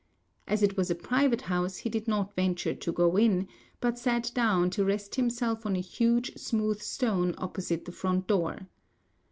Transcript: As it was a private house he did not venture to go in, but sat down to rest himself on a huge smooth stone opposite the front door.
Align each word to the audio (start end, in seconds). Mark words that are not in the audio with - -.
As 0.47 0.63
it 0.63 0.77
was 0.77 0.89
a 0.89 0.95
private 0.95 1.41
house 1.43 1.77
he 1.77 1.87
did 1.91 2.07
not 2.07 2.33
venture 2.33 2.73
to 2.73 2.91
go 2.91 3.17
in, 3.17 3.47
but 3.79 3.99
sat 3.99 4.31
down 4.33 4.71
to 4.71 4.83
rest 4.83 5.13
himself 5.13 5.63
on 5.63 5.75
a 5.75 5.79
huge 5.79 6.35
smooth 6.39 6.81
stone 6.81 7.35
opposite 7.37 7.85
the 7.85 7.91
front 7.91 8.25
door. 8.25 8.67